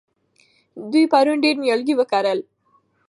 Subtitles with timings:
[0.91, 2.39] دوی پرون ډېر نیالګي وکرل.